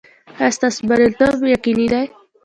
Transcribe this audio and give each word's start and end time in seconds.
ایا 0.39 0.55
ستاسو 0.57 0.79
بریالیتوب 0.87 1.35
یقیني 1.55 1.87
دی؟ 1.93 2.03